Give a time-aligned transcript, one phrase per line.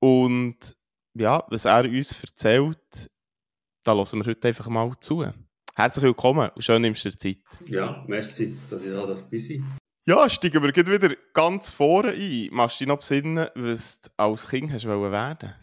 [0.00, 0.76] Und
[1.14, 3.10] ja, was er uns erzählt,
[3.84, 5.26] da lassen wir heute einfach mal zu.
[5.74, 7.38] Herzlich willkommen und schön nimmst du dir Zeit.
[7.66, 9.64] Ja, merci, dass ich da dabei sein
[10.04, 12.48] Ja, steigen wir wieder ganz vorne ein.
[12.52, 15.54] Machst du dich noch besinnen, was du als Kind hast werden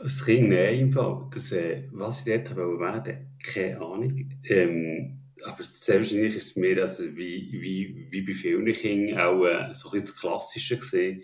[0.00, 1.28] Als Kind, nein, im Fall.
[1.34, 4.30] Das, äh, was ich dort wollte werden, keine Ahnung.
[4.44, 9.72] Ähm, aber selbstverständlich ist es mir, also wie, wie, wie bei vielen Kindern, auch äh,
[9.74, 11.22] so ein bisschen das Klassische gesehen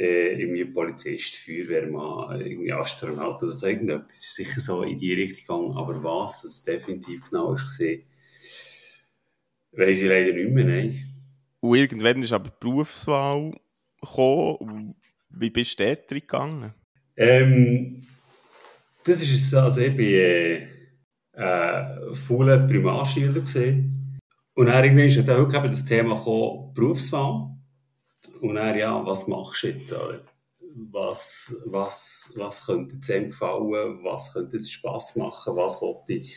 [0.00, 5.74] äh, irgendwie Polizist, Feuerwehrmann, irgendwie Astronaut, also so irgendetwas ist sicher so in die Richtung
[5.74, 8.04] gegangen, aber was das definitiv genau ist gesehen,
[9.72, 10.98] weiss ich leider nicht mehr, nein.
[11.60, 13.52] Und irgendwann ist aber die Berufswahl
[14.00, 14.94] gekommen,
[15.28, 16.72] wie bist du dort gegangen?
[17.18, 18.06] Ähm,
[19.04, 20.66] das ist es, also ich bin äh,
[21.34, 24.18] äh, voller Primarschüler gesehen
[24.54, 27.49] und dann irgendwann ist dann auch das Thema gekommen, Berufswahl
[28.40, 29.94] und dann, ja, was machst du jetzt?
[30.92, 34.02] Was, was, was könnte dir gefallen?
[34.02, 35.56] Was könnte dir Spass machen?
[35.56, 36.34] Was wollte ich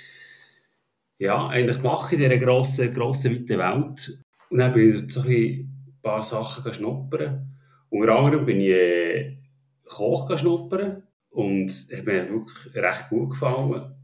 [1.19, 4.23] ja, eigentlich machen in dieser grossen, grossen, weiten Welt?
[4.49, 7.57] Und dann bin ich so ein, ein paar Sachen schnuppern.
[7.89, 9.37] Unter anderem bin ich äh,
[9.85, 13.95] Koch schnuppern und hat mir wirklich recht gut gefallen.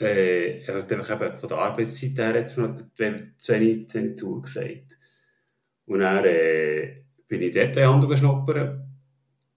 [0.00, 4.98] Äh, er hat einfach eben von der Arbeitszeit her jetzt noch zu wenig zugesagt.
[5.86, 8.80] Und dann äh, bin ich dort ein schnuppern.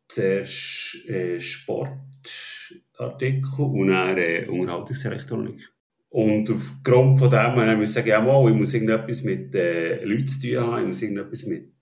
[0.07, 5.73] Zuerst äh, Sportartikel und dann äh, Unterhaltungselektronik.
[6.09, 10.29] Und aufgrund von dem muss ich sagen, ja, mal, ich muss irgendetwas mit äh, Leuten
[10.29, 11.73] zu tun haben, ich muss irgendetwas mit,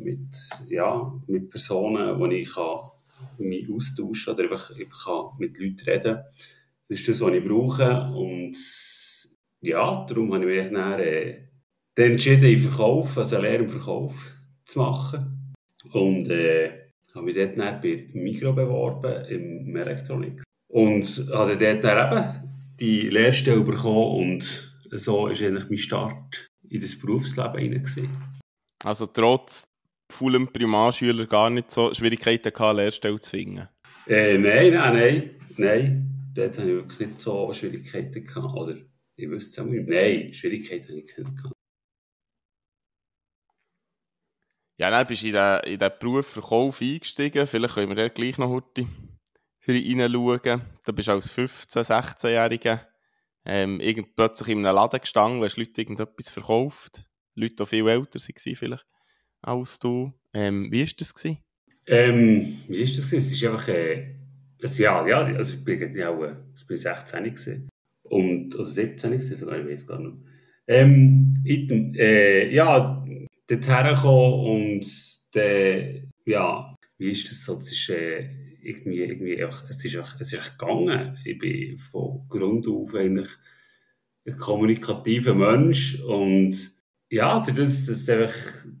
[0.00, 0.34] mit,
[0.68, 2.90] ja, mit Personen, wo ich kann
[3.38, 6.20] mich austauschen oder einfach, einfach kann mit Leuten reden
[6.88, 8.10] Das ist das, was ich brauche.
[8.16, 8.56] Und
[9.60, 11.48] ja, darum habe ich mich dann, äh,
[11.94, 14.32] dann entschieden, ich Verkauf, also Lehre im Verkauf
[14.66, 15.52] zu machen.
[15.92, 20.42] Und äh, habe mich dort dann bei Mikro beworben, im Elektronik.
[20.68, 26.80] Und habe dort dann eben die Lehrstelle bekommen und so war eigentlich mein Start in
[26.80, 28.08] das Berufsleben hinein.
[28.84, 29.64] Also trotz
[30.10, 33.68] vollem Primarschüler gar nicht so Schwierigkeiten gehabt, Lehrstelle zu finden?
[34.06, 36.08] Äh, nein, nein, nein, nein.
[36.34, 38.54] Dort hatte ich wirklich nicht so Schwierigkeiten gehabt.
[38.54, 38.76] Oder
[39.16, 39.88] ich wüsste es auch nicht.
[39.88, 41.54] Nein, Schwierigkeiten habe ich keine gehabt.
[44.82, 47.46] Ja, dann bist du in den, in den Beruf Verkauf eingestiegen.
[47.46, 48.84] Vielleicht können wir da gleich noch heute
[49.64, 50.62] reinschauen.
[50.84, 52.80] Da bist du als 15-, 16-Jähriger
[53.44, 53.80] ähm,
[54.16, 57.04] plötzlich in einem Laden gestanden, hast Leute irgendetwas verkauft.
[57.36, 58.86] Leute, die viel älter waren vielleicht
[59.40, 60.12] als du.
[60.34, 61.14] Ähm, wie war das?
[61.86, 63.12] Ähm, wie war das?
[63.12, 64.16] Es ist einfach äh,
[64.60, 67.68] ein Jahr, ja, also ich bin ja auch äh, ich bin 16 gewesen.
[68.02, 70.16] Und, oder 17 gewesen, sogar, ich weiß gar nicht.
[70.66, 73.04] Ähm, ich, äh, ja,
[73.56, 74.86] dorthin gekommen und
[75.32, 77.54] dann, ja, wie ist das so?
[77.54, 78.28] Das ist äh,
[78.62, 81.18] irgendwie, irgendwie es ist es ist gegangen.
[81.24, 83.26] Ich bin von Grund auf ein
[84.38, 86.72] kommunikativer Mensch und
[87.10, 88.34] ja, dadurch, dass du einfach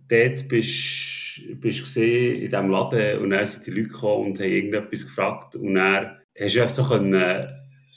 [0.08, 4.48] dort bist, bist gesehen in diesem Laden und dann sind die Leute gekommen und haben
[4.48, 7.48] irgendetwas gefragt und dann hast du einfach so können,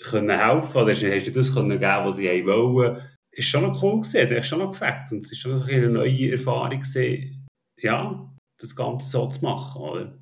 [0.01, 3.01] können helfen oder hast du das können geben, was sie wollen
[3.35, 5.11] ist schon noch cool gewesen, der ist schon noch gefällt.
[5.11, 7.45] Und es ist schon noch eine neue Erfahrung gewesen,
[7.81, 10.17] ja, das Ganze so zu machen, oder?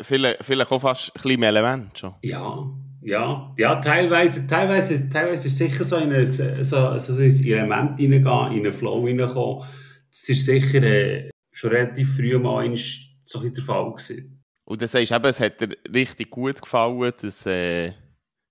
[0.00, 2.14] Vielleicht, vielleicht auch fast ein bisschen Element schon.
[2.22, 2.66] Ja,
[3.02, 8.52] ja, ja, teilweise, teilweise, teilweise ist sicher so in ein, so, so, ein Element hineingehen,
[8.52, 9.68] in einen Flow hineinkommen.
[10.10, 12.74] Das ist sicher äh, schon relativ früh mal
[13.22, 14.42] so ein der Fall gewesen.
[14.64, 17.92] Und du sagst eben, es hat dir richtig gut gefallen, dass, äh,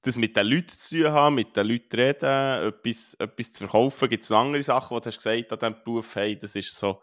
[0.02, 4.10] das mit den Leuten zu tun haben, mit den Leuten reden, etwas, etwas zu verkaufen.
[4.10, 7.02] Gibt es andere Sachen, die du hast gesagt an diesem Beruf, hey, das ist so,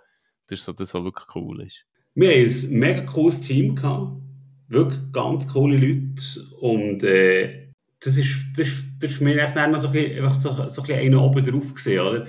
[0.48, 1.84] das ist so das, was wirklich cool ist?
[2.14, 3.76] Wir hatten ein mega cooles Team.
[3.76, 4.20] Gehabt.
[4.68, 6.22] Wirklich ganz coole Leute.
[6.60, 8.68] Und äh, das, ist, das,
[9.00, 11.74] das ist mir echt noch so ein bisschen, einfach so, so ein bisschen oben drauf
[11.74, 12.26] gesehen, oder?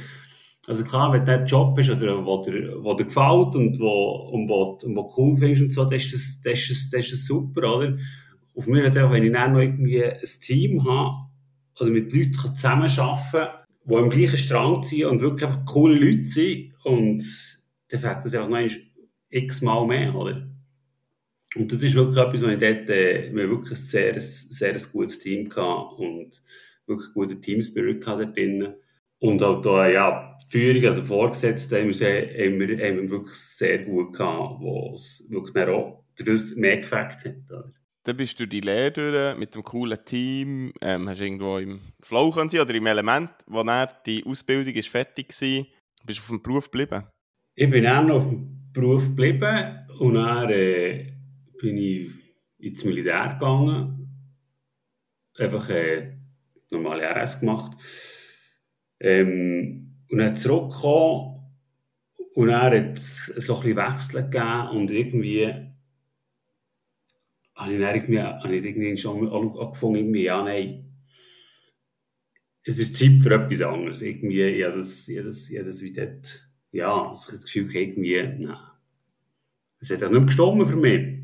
[0.68, 4.48] Also klar, wenn der Job ist, oder wo dir, wo dir gefällt und wo, und
[4.48, 7.78] wo, und wo cool findest und so, das ist das, das, ist, das ist super,
[7.78, 7.98] oder?
[8.60, 11.30] Auf mich natürlich, wenn ich dann noch irgendwie ein Team habe
[11.80, 13.50] oder mit Leuten zusammenarbeiten kann,
[13.86, 17.24] die am gleichen Strang ziehen und wirklich einfach coole Leute sind und
[17.88, 18.70] dann fängt das einfach noch
[19.30, 20.46] x-mal mehr, oder?
[21.56, 25.20] Und das ist wirklich etwas, was ich dort, äh, wir wirklich ein sehr, sehr gutes
[25.20, 26.44] Team gehabt und
[26.86, 28.74] wirklich gute Teamspirit gehabt dort drinnen.
[29.20, 34.18] Und auch da, ja, die Führung, also Vorgesetzte, haben wir, haben wir, wirklich sehr gut
[34.18, 37.50] gehabt, wo es wirklich auch das mehr gefällt hat.
[37.50, 37.74] Oder?
[38.04, 42.32] Dann bist du die Lehre durch, mit einem coolen Team, ähm, hast irgendwo im Flow
[42.32, 45.66] sein oder im Element, wo dann die Ausbildung ist fertig war,
[46.06, 47.04] bist du auf dem Beruf geblieben?
[47.56, 51.08] Ich bin dann auf dem Beruf geblieben und dann äh,
[51.62, 52.12] bin ich
[52.60, 54.08] ins Militär gegangen,
[55.38, 56.18] einfach äh,
[56.72, 57.78] normale RS gemacht.
[59.02, 61.40] Ähm, und dann zurückgekommen
[62.34, 65.69] und dann hat es so ein bisschen Wechsel gegeben und irgendwie
[67.60, 70.86] habe ich irgendwie, habe schon angefangen, ja, nein,
[72.64, 74.02] es ist Zeit für etwas anderes.
[74.02, 78.56] Irgendwie, habe das, habe das, habe das wie dort, ja, das Gefühl, irgendwie, nein,
[79.80, 81.20] es hat auch nicht gestorben für mich.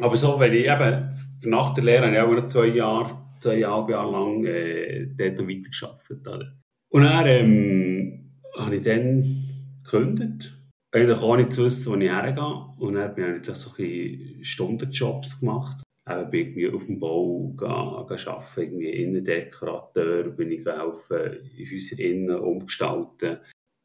[0.00, 1.10] Aber so, wenn ich eben,
[1.42, 5.48] nach der Lehre habe ich auch noch zwei Jahre, zweieinhalb Jahre lang äh, dort noch
[5.48, 6.26] weitergearbeitet.
[6.26, 6.56] Oder?
[6.88, 9.44] Und dann ähm, habe ich dann
[9.82, 10.56] gekündigt.
[10.94, 12.66] Eigentlich auch nicht zu wissen, wo ich hergehe.
[12.78, 15.82] Und dann habe ich so ein Stundenjobs gemacht.
[16.08, 23.38] Eben bin irgendwie auf dem Bau arbeiten, irgendwie Innendekorateur, bin ich helfen, Häuser innen umgestalten.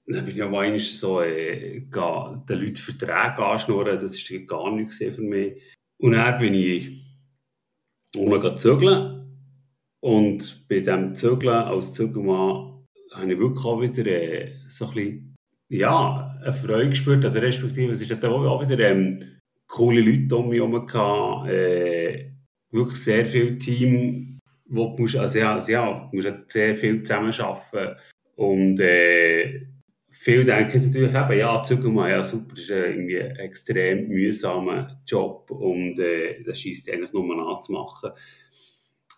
[0.06, 4.98] Dann bin ich auch einmal so, äh, den Leuten Verträge anschnurren, das war gar nichts
[4.98, 5.64] für mich.
[5.98, 6.90] Und dann bin ich
[8.16, 9.36] unten zügeln.
[10.02, 15.29] Und bei diesem Zügeln als Zügelmann habe ich wirklich auch wieder äh, so ein bisschen,
[15.70, 17.24] ja, eine Freude gespürt.
[17.24, 19.24] Also respektive, es ist dann auch wieder ähm,
[19.68, 22.32] coole Leute um mich herum äh,
[22.72, 27.04] wirklich sehr viel Team, wo du musst, also ja, also ja, du musst sehr viel
[27.04, 27.96] zusammenarbeiten.
[28.36, 29.68] Und äh,
[30.12, 36.00] Viele denken natürlich eben, ja, Zügelmann, ja super, das ist ein extrem mühsamer Job und
[36.00, 38.12] äh, das schießt eigentlich nur anzumachen.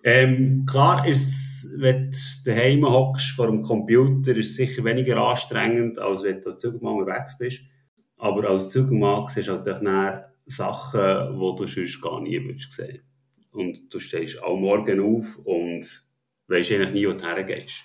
[0.03, 5.99] Ähm, klar ist wenn du daheim hockst vor dem Computer, ist es sicher weniger anstrengend,
[5.99, 7.61] als wenn du als Zügelmann unterwegs bist.
[8.17, 13.01] Aber als Zügelmann siehst du halt dann Sachen, die du sonst gar nie würdest sehen.
[13.51, 16.05] Und du stehst auch morgen auf und
[16.47, 17.83] weißt eigentlich nie, wo du hergehst.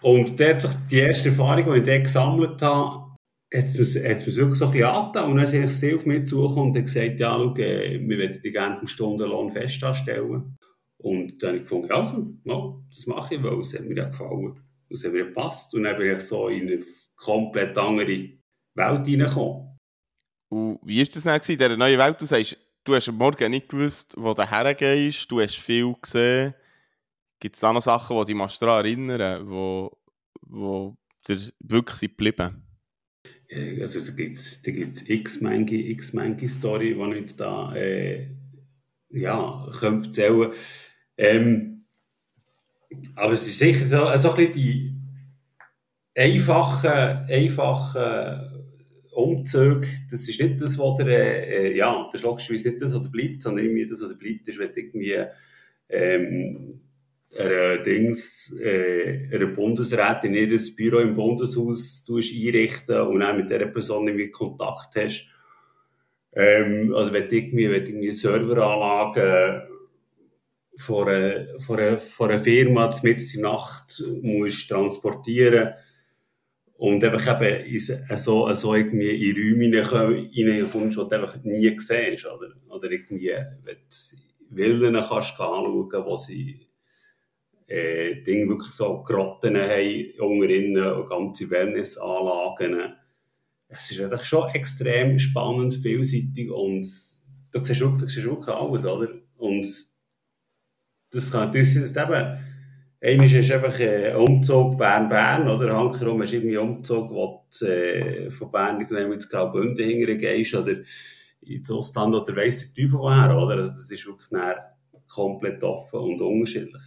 [0.00, 3.12] Und der hat die erste Erfahrung, die ich dort gesammelt habe,
[3.54, 5.30] hat es mir, wirklich so ein bisschen angetan.
[5.30, 8.42] Und dann ist eigentlich sehr auf mich zugekommen und gesagt, ja, schau, äh, wir möchten
[8.42, 10.58] dich gerne vom Stundenlohn fest anstellen.
[11.02, 13.96] Und dann habe ich gefunden, ja, also, ja, das mache ich, weil es hat mir
[13.96, 14.60] ja gefallen.
[14.88, 15.74] Es hat mir gepasst.
[15.74, 16.82] Und dann bin ich so in eine
[17.16, 18.30] komplett andere
[18.74, 19.78] Welt hineingekommen.
[20.48, 22.20] Und wie war das dann in dieser neuen Welt?
[22.20, 26.54] Du sagst, du hast am Morgen nicht gewusst, wo du hergehst, du hast viel gesehen.
[27.40, 29.90] Gibt es da noch Sachen, die dich daran erinnern, wo,
[30.42, 30.96] wo
[31.26, 32.62] dir wirklich sind geblieben
[33.80, 36.12] Also da gibt es da gibt's x-manche x
[36.48, 38.28] Story, die ich da äh,
[39.10, 40.52] ja, könnte erzählen
[41.16, 41.84] ähm,
[43.16, 44.92] Aber es ist sicher so, so ein bisschen die
[46.14, 48.52] einfachen, einfachen
[49.12, 53.10] Umzüge, das ist nicht das, was der, äh, ja, das ist logischerweise nicht das, was
[53.10, 55.24] bleibt, sondern irgendwie das, was bleibt, ist, wenn irgendwie
[55.88, 56.80] ähm,
[57.38, 64.08] einer Dings, äh, einer Bundesrätin ihr Büro im Bundeshaus einrichten und dann mit dieser Person
[64.08, 65.28] irgendwie Kontakt hast.
[66.34, 69.62] Ähm, also wenn du irgendwie, wenn du irgendwie Serveranlagen
[70.76, 75.74] von einer, von einer, von einer Firma mitten in Nacht musst transportieren
[76.74, 82.54] und einfach eben so, so irgendwie in Räume reinkommst, die du einfach nie siehst, oder?
[82.68, 86.66] Oder irgendwie, wenn du Villen anschauen, wo sie
[87.68, 92.94] äh, Dinge wirklich so Grotten haben, unter ihnen, ganze Wellnessanlagen.
[93.68, 96.86] Es ist eigentlich schon extrem spannend, vielseitig und
[97.52, 99.08] du siehst wirklich, du siehst wirklich alles, oder?
[99.36, 99.91] Und
[101.12, 102.38] das kann natürlich sein, dass eben,
[103.00, 105.76] einmal ist einfach ein Umzug Bern-Bern, oder?
[105.76, 110.76] Hankerum ist irgendwie Umzug, wo du äh, von Bern ins Graubünden hingehst, oder
[111.42, 113.56] ins Ostland, oder weiss der Teufel woher, oder?
[113.56, 114.30] Also das ist wirklich
[115.08, 116.82] komplett offen und unterschiedlich.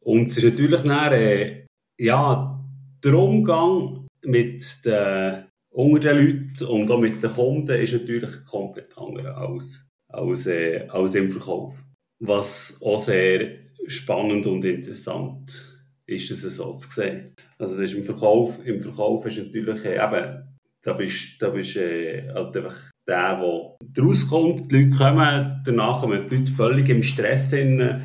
[0.00, 1.66] Und es ist natürlich dann, äh,
[1.98, 2.60] ja,
[3.04, 8.96] der Umgang mit den, unter den Leuten und auch mit den Kunden ist natürlich komplett
[8.96, 11.82] anders als, als, äh, als im Verkauf.
[12.24, 15.72] Was auch sehr spannend und interessant
[16.06, 17.34] ist, das so zu sehen.
[17.58, 20.44] Also das ist im Verkauf, im Verkauf ist natürlich äh, eben,
[20.82, 22.76] da bist, da bist äh, halt einfach
[23.08, 23.40] der,
[23.82, 28.00] der rauskommt, die Leute kommen, danach kommen die Leute völlig im Stress hin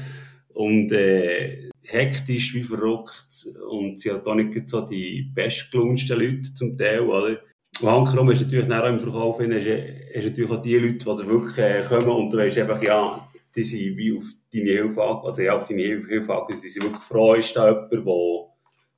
[0.49, 6.75] und äh, hektisch wie verrückt und sie hat auch nicht so die bestgelaunten Leute zum
[6.75, 7.37] Teil, oder?
[7.79, 11.57] Und hankerum ist natürlich auch im Verkauf, hast, hast natürlich auch die Leute, die wirklich
[11.59, 13.26] äh, kommen und du weißt einfach, ja,
[13.57, 17.03] die sind wie auf deine Hilfe also ja, auf deine Hilfe angewiesen, die sind wirklich
[17.03, 18.45] froh, ist da jemand, der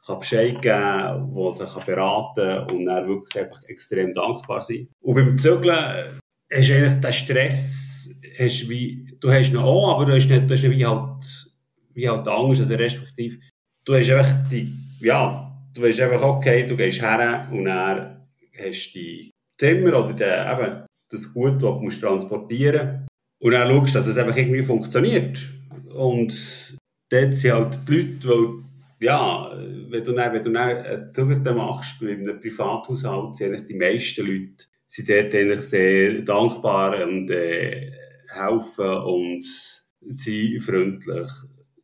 [0.05, 4.89] kann Bescheid geben, der sich beraten kann und dann wirklich extrem dankbar sein.
[5.01, 6.19] Und beim Zügeln
[6.51, 8.21] hast du eigentlich den Stress,
[8.67, 11.53] wie, du hast ihn auch, aber du hast nicht, wie halt,
[11.93, 12.29] wie Angst,
[12.61, 18.93] also du hast einfach die, ja, du weißt einfach, okay, du gehst her und hast
[18.93, 23.08] die Zimmer oder den, eben, das Gut, das du musst transportieren
[23.39, 25.39] und dann schaust du, dass es einfach irgendwie funktioniert.
[25.93, 26.77] Und
[27.09, 28.63] dort sind halt die Leute, weil,
[28.99, 29.51] ja,
[29.89, 35.07] wenn du dann, wenn du dann machst, in einem Privathaushalt, sind die meisten Leute sind
[35.07, 37.91] dort eigentlich sehr dankbar und äh,
[38.27, 39.45] helfen und
[40.01, 41.31] sind freundlich.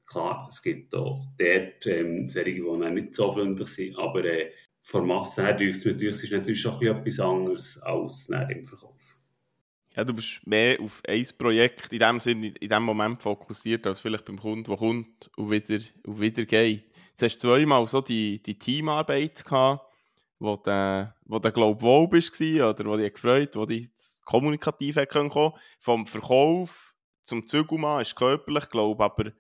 [0.08, 5.08] Klar, es gibt auch dort ähm, solche, die nicht so freundlich sind, aber äh, von
[5.08, 9.15] Masse her es natürlich, ist natürlich schon etwas anderes als im Verkauf.
[9.96, 14.02] Ja, du bist mehr auf ein Projekt in dem Sinne, in dem Moment fokussiert, als
[14.02, 16.86] vielleicht beim Kunden, der kommt und wieder, und wieder geht.
[17.12, 19.86] Jetzt hast du zweimal so die, die Teamarbeit gehabt
[20.40, 23.90] wo du, wo du glaub, wohl bist oder wo dich gefreut, wo dich
[24.26, 29.32] kommunikativ kommen Vom Verkauf zum Zügelmann ist körperlich, glaube aber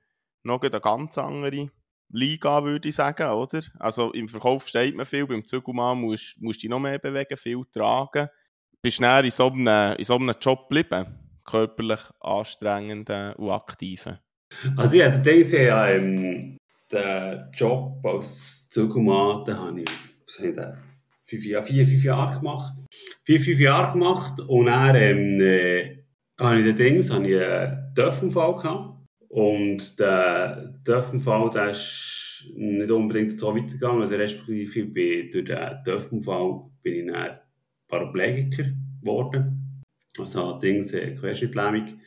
[0.44, 1.70] noch eine ganz andere
[2.10, 3.62] Liga, würde ich sagen, oder?
[3.80, 7.38] Also im Verkauf steht man viel, beim Zügelmann musst, musst du dich noch mehr bewegen,
[7.38, 8.30] viel tragen.
[8.86, 11.08] Bist du in so einem, in so einem Job geblieben?
[11.44, 14.20] Körperlich anstrengenden und aktiven?
[14.77, 16.56] Also hatte diese, ja, ähm,
[16.92, 19.88] den Job als Zügelmann, den habe ich,
[20.27, 20.77] was habe ich da?
[21.24, 22.74] fünf, vier, fünf Jahre gemacht.
[23.24, 26.04] Vier, fünf Jahre gemacht und dann ähm, äh,
[26.39, 29.00] habe ich den Dings, habe ich einen Dörfenfall gehabt.
[29.30, 34.01] Und der Dörfenfall, der ist nicht unbedingt so weitergegangen.
[34.01, 37.39] Also respektive bei, durch den Dörfenfall bin ich dann
[37.88, 39.84] Paraplegiker geworden.
[40.18, 42.00] Also Dings, äh, Querschnittlähmung.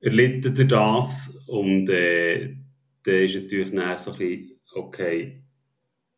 [0.00, 2.54] Erlitten durch das und äh,
[3.02, 5.42] dann ist natürlich dann so ein bisschen, okay,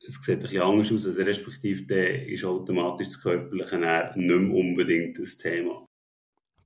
[0.07, 4.57] es sieht ein bisschen anders aus, also respektive dann ist automatisch das Körperliche nicht mehr
[4.57, 5.87] unbedingt das Thema.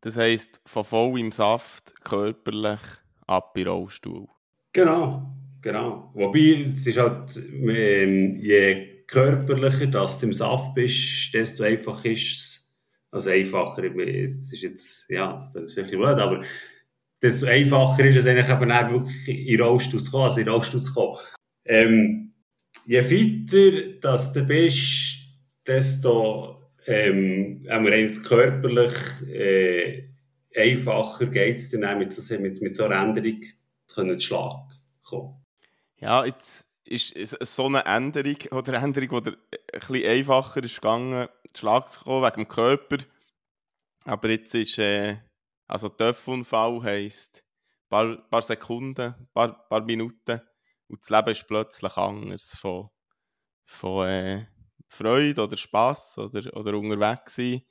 [0.01, 2.81] Das heisst, von voll im Saft körperlich
[3.27, 4.27] ab in Rollstuhl.
[4.73, 5.31] Genau,
[5.61, 6.11] genau.
[6.15, 12.33] Wobei, es ist halt, ähm, je körperlicher dass du im Saft bist, desto einfacher ist
[12.33, 12.73] es,
[13.11, 16.43] also einfacher, es ist jetzt, ja, das ist vielleicht blöd, aber
[17.21, 20.83] desto einfacher ist es eigentlich eben auch wirklich in Rollstuhl zu kommen, also in Rollstuhl
[20.83, 21.19] zu kommen.
[21.67, 22.33] Ähm,
[22.87, 25.19] je fitter dass du bist,
[25.67, 27.65] desto ähm,
[28.25, 28.95] körperlich
[29.31, 30.09] äh,
[30.57, 33.41] einfacher geht es dann auch mit so, mit, mit so einer Änderung
[33.95, 34.65] können Schlag
[35.05, 35.35] kommen.
[35.99, 37.15] Ja, jetzt ist
[37.47, 39.37] so eine Änderung oder eine Änderung, die ein
[39.73, 42.99] bisschen einfacher ist gegangen, Schlag zu kommen wegen dem Körper.
[44.05, 45.19] Aber jetzt ist, äh,
[45.67, 47.45] also Töpfunfall heisst,
[47.85, 50.41] ein paar, paar Sekunden, ein paar, paar Minuten
[50.89, 52.91] und das Leben ist plötzlich anders von,
[53.65, 54.47] von äh,
[54.87, 57.63] Freude oder Spass oder, oder unterwegs sein.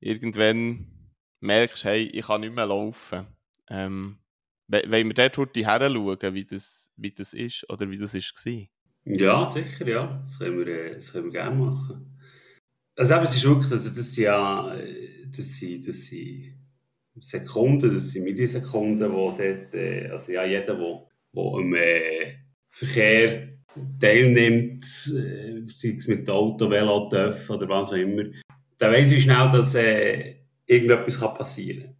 [0.00, 3.26] Irgendwann merkst du, hey, ich kann nicht mehr laufen.
[3.68, 4.18] Ähm,
[4.68, 8.68] wollen wir dort heute her schauen, wie das, wie das ist oder wie das war?
[9.04, 10.22] Ja, sicher, ja.
[10.24, 12.18] Das können wir, äh, das können wir gerne machen.
[12.96, 14.76] Also eben, es ist wirklich, also das sind ja,
[15.36, 16.58] das sind, das sind
[17.20, 22.34] Sekunden, das sind Millisekunden, wo dort, äh, also ja, jeder, der der am äh,
[22.70, 23.48] Verkehr
[24.00, 28.24] teilnimmt, äh, sei es mit Auto, Velo, TÜV oder was auch immer,
[28.78, 31.96] dann weiss ich schnell, dass äh, irgendetwas passieren kann.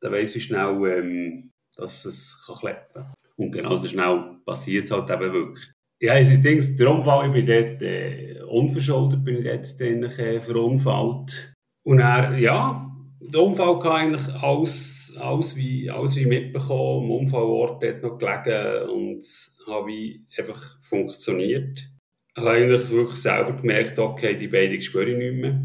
[0.00, 3.14] Dann weiss ich schnell, ähm, dass es kann klappen kann.
[3.36, 5.70] Und genauso schnell passiert es halt eben wirklich.
[6.00, 10.02] Ja, also ich denke, der Unfall, ich bin dort äh, unverschuldet, bin ich dort dann,
[10.04, 11.54] äh, verunfallt.
[11.84, 12.88] Und er, ja,
[13.20, 17.04] der Unfall kann eigentlich alles, alles, wie, alles wie mitbekommen.
[17.04, 19.24] Am Unfallort dort noch gelegen und
[19.66, 21.88] habe einfach funktioniert.
[22.36, 25.60] Ich habe eigentlich wirklich selber gemerkt, okay, die beiden spüre ich nicht mehr.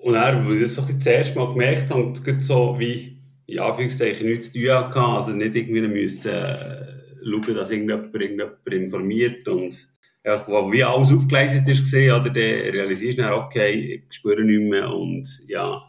[0.00, 3.11] Und dann, weil ich das so das erste Mal gemerkt habe, und so wie,
[3.52, 8.66] in Anführungszeichen, nichts zu tun hatte, also nicht irgendwie müssen äh, schauen, dass irgendjemand, irgendjemand
[8.66, 9.88] informiert und
[10.24, 14.70] ja, wie alles aufgeleistet ist gesehen, oder dann realisierst du dann, okay, ich spüre nicht
[14.70, 15.82] mehr und ja,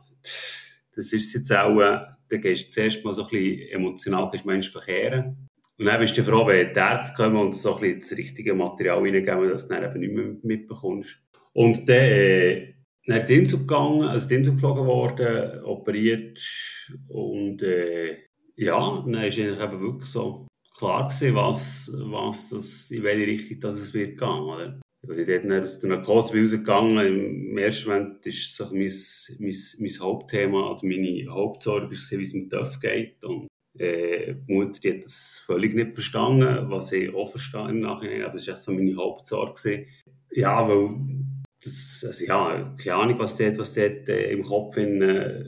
[0.95, 4.45] das ist jetzt auch, äh, dann gehst du zuerst mal so ein bisschen emotional, gehst
[4.45, 5.49] menschlich ehren.
[5.77, 8.53] Und dann bist du froh, wenn die Ärzte kommen und so ein bisschen das richtige
[8.53, 11.17] Material reingeben, dass du dann eben nicht mehr mitbekommst.
[11.53, 12.72] Und dann, äh,
[13.05, 16.41] dann ist die Insel gegangen, also die Insel geflogen worden, operiert
[17.09, 18.17] und, äh,
[18.55, 23.59] ja, dann ist eigentlich eben wirklich so klar gewesen, was, was das, in welche Richtung
[23.59, 24.79] das es wird gehen, oder?
[25.05, 28.89] Ich dort aus der Narkose rausgegangen Im ersten Moment ist so mein,
[29.39, 33.21] mein, mein Hauptthema, also meine Hauptsorge, wie es mit TÜV geht.
[33.25, 37.81] Und äh, die Mutter die hat das völlig nicht verstanden, was ich auch verstehe im
[37.81, 38.23] Nachhinein.
[38.23, 39.87] Aber das war so meine Hauptsorge.
[40.31, 40.95] Ja, weil,
[41.63, 45.45] das, also ja, keine Ahnung, was dort, was dort äh, im Kopf in, äh,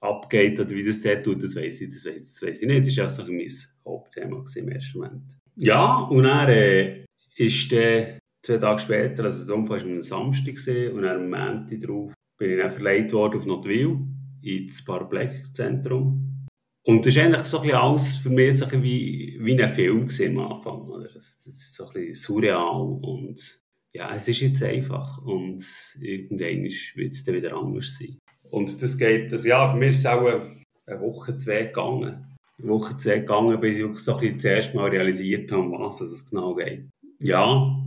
[0.00, 2.86] abgeht oder wie das dort tut, das weiß ich, das weiss, das weiss ich nicht.
[2.86, 3.50] Das war auch so mein
[3.84, 5.38] Hauptthema im ersten Moment.
[5.56, 7.04] Ja, und dann äh,
[7.36, 11.80] ist der zwei Tage später, also der Unfall war am Samstag gewesen, und am Montag
[11.80, 13.98] drauf bin ich dann verleiht worden auf Notwil
[14.42, 16.46] ins Paraplex-Zentrum.
[16.84, 20.08] Und das ist eigentlich so ein alles für mich so ein wie, wie ein Film
[20.36, 20.82] am Anfang.
[20.88, 21.08] Oder?
[21.14, 23.61] Das ist so ein bisschen surreal und
[23.94, 25.64] ja, es ist jetzt einfach und
[26.00, 28.18] irgendwann wird es dann wieder anders sein.
[28.50, 32.36] Und das geht, das, ja, mir ist es auch eine Woche, zwei gegangen.
[32.58, 36.00] Eine Woche, zwei gegangen, bis ich so ein bisschen das erste Mal realisiert habe, was
[36.00, 36.84] es genau geht.
[37.22, 37.78] Ja,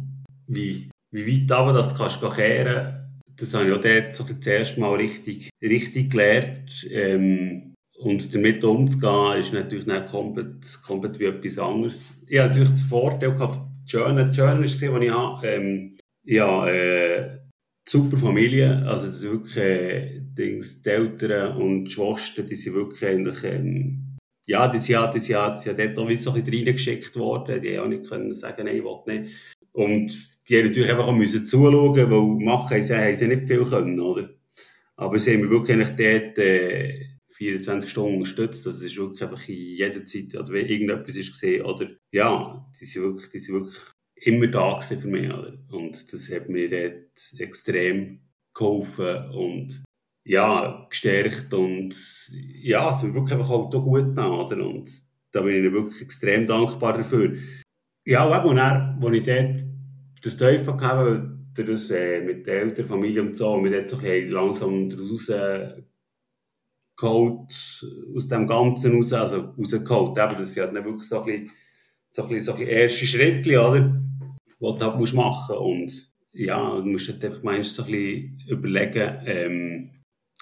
[0.48, 3.06] wie, wie weit aber das kannst du kehren,
[3.38, 6.88] das habe ich auch dort so das erste Mal richtig, richtig gelernt.
[6.90, 12.22] Ähm, und damit umzugehen, ist natürlich nicht komplett, komplett wie etwas anderes.
[12.28, 15.48] Ich habe natürlich den Vorteil gehabt, Journal, Journal ist es, was ich habe.
[15.48, 15.95] Ähm,
[16.26, 17.40] ja, äh,
[17.88, 22.74] super Familie, also das sind wirklich äh, Dings, die Eltern und die Schwestern, die sind
[22.74, 24.18] wirklich eigentlich, ähm,
[24.48, 26.44] ja, die sind ja, die sind ja, die sind ja dort auch wieder so ein
[26.44, 29.36] bisschen reingeschickt worden, die haben auch nicht können sagen, nein, ich will nicht.
[29.72, 33.64] Und die haben natürlich einfach auch müssen zuschauen, weil machen sie, haben sie nicht viel
[33.66, 34.30] können, oder?
[34.96, 37.06] Aber sie haben mich wirklich eigentlich dort, äh,
[37.36, 38.66] 24 Stunden unterstützt.
[38.66, 42.86] Das ist wirklich einfach in jeder Zeit, also wenn irgendetwas ist gesehen, oder, ja, die
[42.86, 43.78] sind wirklich, die sind wirklich
[44.16, 45.58] immer da für mich, oder?
[45.72, 48.22] Und das hat mir dort extrem
[48.54, 49.84] geholfen und,
[50.26, 51.96] ja, gestärkt und,
[52.32, 54.66] ja, es wird wirklich einfach halt auch gut getan, oder?
[54.66, 54.90] Und
[55.32, 57.38] da bin ich wirklich extrem dankbar dafür.
[58.06, 59.66] Ja, und eben, als ich dort
[60.24, 63.98] das Teufel hatte, das, äh, mit der Eltern, Familie und so, und wir dort so
[64.02, 65.32] langsam daraus
[66.98, 70.18] geholt, aus dem Ganzen raus, also rausgeholt.
[70.18, 71.52] Eben, das sind halt wirklich so ein bisschen,
[72.16, 73.82] so ein bisschen, so ein bisschen erste Schritte, oder?
[73.82, 78.44] Die du halt musst machen Und ja, du musst halt einfach meinst, so ein bisschen
[78.48, 79.90] überlegen, ähm,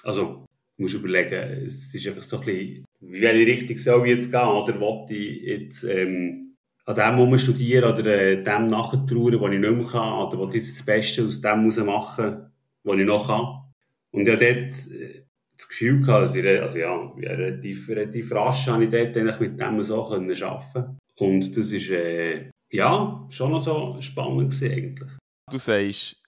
[0.04, 0.46] also,
[0.78, 4.32] du musst überlegen, es ist einfach so ein bisschen, wie welche Richtung soll ich jetzt
[4.32, 6.56] gehen, oder wollte ich jetzt, ähm,
[6.86, 10.58] an dem muss studieren oder äh, dem nachtrauen, was ich nicht mehr kann, oder wollte
[10.58, 12.52] ich jetzt das Beste aus dem machen,
[12.84, 13.74] was ich noch kann.
[14.12, 15.24] Und ja, dort, äh,
[15.58, 19.82] das Gefühl gehabt, ich, also ja, relativ, relativ rasch habe ich dort eigentlich mit dem
[19.82, 25.12] so können arbeiten Und das ist, äh, ja, schon noch so spannend gewesen, eigentlich.
[25.50, 26.22] Du sagst,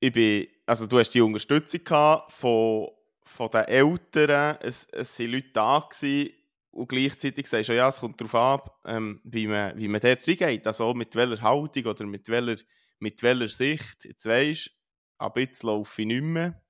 [0.00, 2.88] ich bin, also du hast die Unterstützung gehabt von,
[3.24, 6.30] von den Eltern, es, es waren Leute da gewesen,
[6.70, 10.28] und gleichzeitig sagst du, ja, es kommt darauf ab, ähm, wie, man, wie man dort
[10.28, 12.62] reingeht, also mit welcher Haltung oder mit welcher,
[13.00, 14.04] mit welcher Sicht.
[14.04, 14.70] Jetzt weisst
[15.18, 16.62] ab jetzt laufe ich nicht mehr.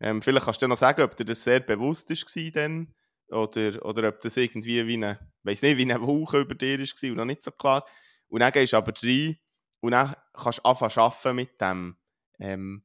[0.00, 2.94] Ähm, vielleicht kannst du noch sagen, ob dir das sehr bewusst war dann,
[3.32, 7.10] oder, oder ob das irgendwie wie eine, weiß nicht, wie eine Woche über dir war
[7.10, 7.84] und noch nicht so klar.
[8.28, 9.36] Und dann gehst du aber rein
[9.80, 11.96] und dann kannst du anfangen arbeiten mit dem.
[12.38, 12.82] Ähm,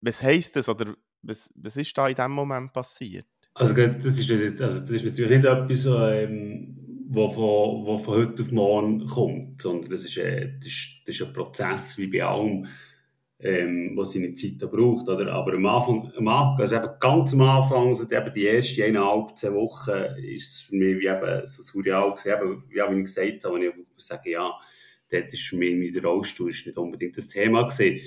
[0.00, 3.26] was heisst das oder was, was ist da in diesem Moment passiert?
[3.54, 8.14] Also das ist, nicht, also das ist natürlich nicht etwas, ähm, wo von, wo von
[8.14, 12.08] heute auf morgen kommt, sondern das ist, äh, das ist, das ist ein Prozess wie
[12.08, 12.66] bei allem
[13.40, 15.08] ähm, was seine Zeit braucht.
[15.08, 15.32] Oder?
[15.32, 19.36] Aber am Anfang, am Anfang, also eben ganz am Anfang, also eben die ersten eineinhalb,
[19.36, 22.32] zwei Wochen, ist es für mich wie eben so surreal gewesen.
[22.32, 24.52] Eben, wie ich gesagt habe, wenn ich sage, ja,
[25.10, 28.00] dort ist für mich wieder Rollstuhl ist nicht unbedingt das Thema gewesen.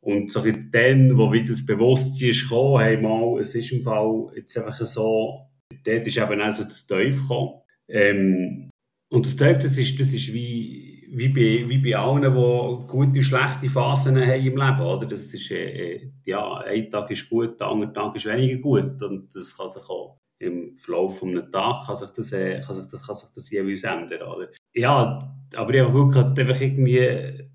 [0.00, 4.32] Und so dann, wo wieder das Bewusstsein ist gekommen, hey, mal, es ist im Fall
[4.34, 5.46] jetzt einfach so,
[5.84, 7.60] dort ist eben auch so das Teufel gekommen.
[7.88, 8.70] Ähm,
[9.10, 13.18] und das Teufel, das ist, das ist wie, wie bei, wie bei allen, die gute
[13.18, 15.06] und schlechte Phasen haben im Leben, oder?
[15.06, 19.02] Das ist, äh, ja, ein Tag ist gut, der andere Tag ist weniger gut.
[19.02, 22.86] Und das kann sich auch im Verlauf eines Tages kann sich das, äh, kann sich
[22.86, 24.48] das, kann sich das jeweils ändern, oder?
[24.72, 27.48] Ja, aber ich habe wirklich einfach irgendwie,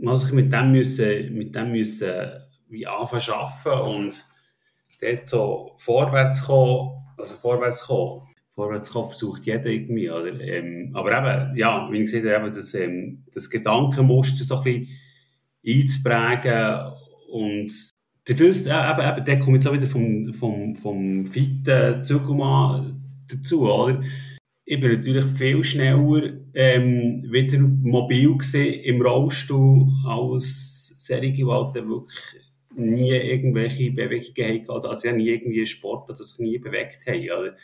[0.00, 2.12] muss ich mit dem müssen, mit dem müssen,
[2.68, 4.24] wie anfangen arbeiten und
[5.00, 10.40] dort so vorwärts kommen, also vorwärts kommen vorwärts kommen versucht jeder irgendwie, oder?
[10.40, 14.88] Ähm, aber eben, ja, wie ich gesagt habe, das, ähm, das Gedankenmuster so ein bisschen
[15.66, 16.92] einzuprägen
[17.32, 17.72] und
[18.24, 23.70] dadurch, äh, eben, eben, der kommt jetzt auch wieder vom, vom, vom fitten Zuckermann dazu,
[23.70, 24.02] oder?
[24.66, 31.74] Ich bin natürlich viel schneller ähm, wieder mobil gesehen im Rollstuhl als Serie, die halt
[31.74, 32.42] wirklich
[32.76, 37.20] nie irgendwelche Bewegungen hatten, also nie irgendwie Sport oder sich nie bewegt haben.
[37.20, 37.56] Oder?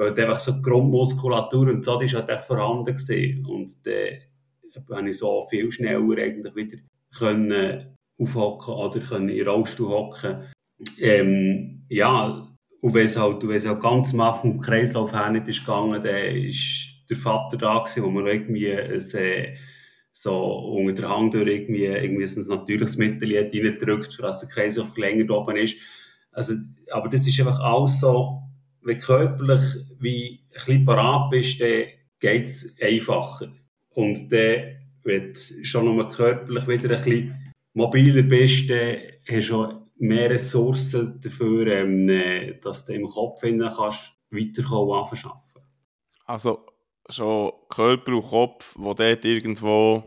[0.00, 3.44] Weil einfach so Grundmuskulatur und so, die ist halt vorhanden gewesen.
[3.44, 4.20] Und äh,
[4.90, 6.78] habe ich so viel schneller eigentlich wieder
[7.14, 10.44] können aufhocken oder können in den Rollstuhl hocken.
[10.98, 12.48] Ähm, ja,
[12.80, 15.66] und wenn es halt, wenn es halt ganz am Anfang vom Kreislauf her nicht ist
[15.66, 19.54] gegangen, dann ist der Vater da gewesen, wo man irgendwie ein, äh,
[20.12, 20.34] so
[20.78, 25.30] unter der Hand durch irgendwie, irgendwie ein natürliches Mittel reindrückt, für dass der Kreislauf länger
[25.36, 25.76] oben ist.
[26.32, 26.54] Also,
[26.90, 28.49] aber das ist einfach alles so,
[28.82, 29.62] wenn du körperlich
[29.98, 31.84] wie ein bisschen parat bist, dann
[32.18, 33.52] geht es einfacher.
[33.90, 39.64] Und dann, wenn du schon nur körperlich wieder ein bisschen mobiler bist, dann hast du
[39.64, 45.44] auch mehr Ressourcen dafür, ähm, äh, dass du im Kopf kannst, weiterkommen anfangen
[46.26, 46.66] Also
[47.08, 50.04] schon Körper und Kopf, die dort irgendwo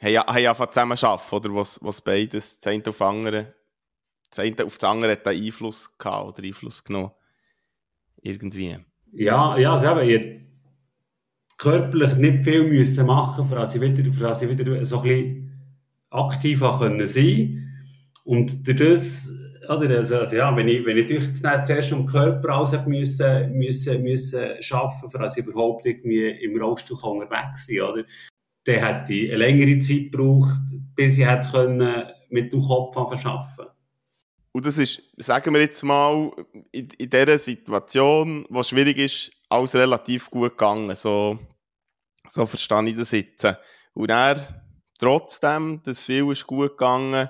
[0.00, 3.54] haben, einfach zusammen arbeiten, oder was, was beides, das eine auf andere,
[4.30, 7.12] das eine auf das andere hat Einfluss gehabt oder Einfluss genommen.
[8.24, 8.78] Irgendwie.
[9.12, 10.40] Ja, ja, also eben, ich
[11.58, 15.02] körperlich nicht viel müssen machen, für dass ich wieder, für dass ich wieder so ein
[15.02, 15.52] bisschen
[16.10, 17.84] aktiv können sein
[18.24, 19.30] Und das,
[19.68, 23.52] oder, also, also, ja, wenn ich, wenn ich durch das zuerst am Körper alles müssen,
[23.52, 28.04] müssen, müssen schaffen, für dass ich überhaupt irgendwie im Rollstuhl unterwegs sein oder?
[28.64, 30.58] Dann hätte ich eine längere Zeit gebraucht,
[30.96, 33.66] bis ich hätte können mit dem Kopf verschaffen
[34.54, 36.30] Und das ist, sagen wir jetzt mal,
[36.70, 40.94] in, in dieser Situation, wo schwierig ist, alles relativ gut gegangen.
[40.94, 41.40] So,
[42.28, 43.44] so verstehe ich das jetzt.
[43.94, 44.62] Und er,
[45.00, 47.28] trotzdem, dass viel ist gut gegangen,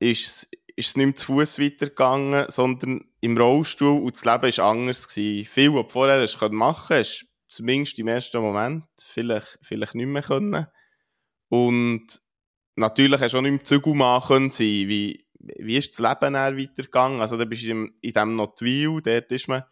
[0.00, 4.70] ist, ist es nicht mehr zu Fuß weitergegangen, sondern im Rollstuhl und das Leben war
[4.70, 5.06] anders.
[5.06, 5.46] Gewesen.
[5.46, 10.22] Viel, was du vorher hast machen konntest, zumindest im ersten Moment, vielleicht, vielleicht nicht mehr
[10.22, 10.66] können.
[11.48, 12.20] Und
[12.74, 14.66] natürlich hast du auch nicht mehr Zügel machen sein.
[14.66, 17.20] Wie, wie ist das Leben dann weitergegangen?
[17.20, 19.64] Also, da bist du in, in diesem Notwil, dort ist man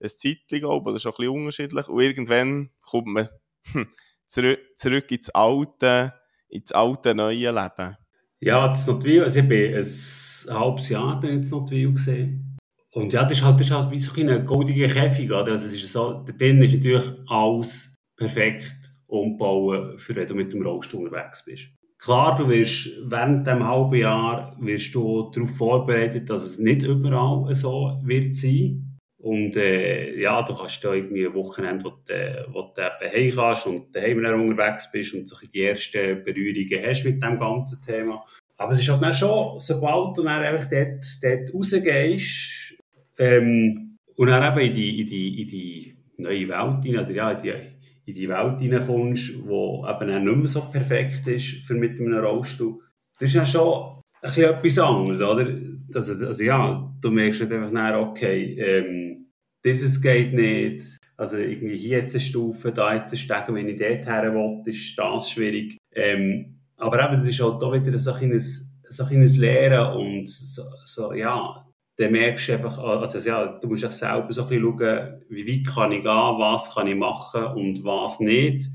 [0.00, 1.88] ein Zeitchen, glaube das ist auch ein bisschen unterschiedlich.
[1.88, 3.28] Und irgendwann kommt man
[3.72, 3.88] hm,
[4.26, 6.14] zurück, zurück ins alte,
[6.48, 7.96] ins alte, neue Leben.
[8.40, 12.56] Ja, das Notwil, also ich bin ein halbes Jahr bin ich in Notwil gesehen.
[12.92, 15.52] Und ja, das ist halt, das ist halt wie so ein goldiger Käfig, oder?
[15.52, 20.62] Also es ist so, drin ist natürlich alles perfekt umbauen, für wenn du mit dem
[20.62, 21.68] Rollstuhl unterwegs bist.
[21.98, 27.52] Klar, du wirst während dem halben Jahr wirst du darauf vorbereitet, dass es nicht überall
[27.54, 28.84] so wird sein.
[29.18, 33.32] Und äh, ja, du kannst da irgendwie ein Wochenende, wo du, äh, wo du heim
[33.34, 38.24] kannst und daheim unterwegs bist und so die ersten Berührungen hast mit dem ganzen Thema.
[38.56, 42.76] Aber es ist halt dann schon, sobald du dann einfach dort, dort rausgehst
[43.18, 47.30] ähm, und dann eben in die, in die, in die neue Welt hinein, oder ja,
[47.32, 47.77] in die,
[48.08, 52.14] in die Welt hineinkommst, die eben dann nicht mehr so perfekt ist für mit einem
[52.14, 52.80] Rollstuhl,
[53.18, 55.46] das ist dann schon ein etwas anderes, oder?
[55.94, 59.26] Also, also ja, du merkst halt einfach dann, okay, ähm,
[59.64, 63.78] dieses geht nicht, also irgendwie hier jetzt eine Stufe, da jetzt eine Stege, wenn ich
[63.78, 65.76] dort her will, ist das schwierig.
[65.94, 70.62] Ähm, aber eben, das ist halt da wieder so ein, so ein Lehren und so,
[70.84, 71.67] so, ja,
[71.98, 75.48] dann merkst du einfach, also ja, du musst auch selber so ein bisschen schauen, wie
[75.48, 78.68] weit kann ich gehen, was kann ich machen und was nicht.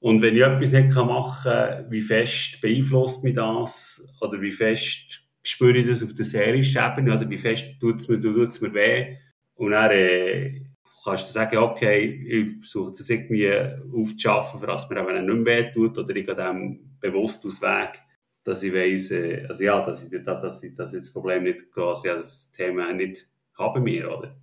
[0.00, 5.22] Und wenn ich etwas nicht machen kann, wie fest beeinflusst mich das oder wie fest
[5.44, 8.74] spüre ich das auf der serischen Ebene oder wie fest tut es mir, tut's mir
[8.74, 9.16] weh.
[9.54, 10.64] Und dann äh,
[11.04, 13.52] kannst du sagen, okay, ich versuche das irgendwie
[13.96, 17.62] aufzuschaffen, für das mir eben nicht mehr weh tut oder ich gehe dem bewusst aus
[17.62, 18.00] Weg,
[18.44, 21.70] dass ich weiss, äh, also ja, dass ich, dass ich, dass ich das Problem nicht
[21.72, 23.28] quasi, das Thema nicht
[23.58, 24.36] habe mir, oder?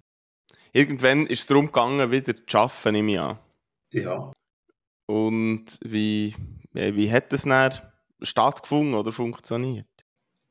[0.74, 3.40] Irgendwann ist es darum gegangen, wieder zu arbeiten, nehme ich an.
[3.92, 4.32] Ja.
[5.06, 6.34] Und wie,
[6.72, 7.74] wie hat das dann
[8.22, 9.86] stattgefunden oder funktioniert?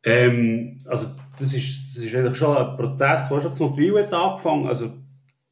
[0.03, 4.13] Ähm, also das ist, das ist eigentlich schon ein Prozess, der schon zu Notwil hat
[4.13, 4.67] angefangen.
[4.67, 4.93] Also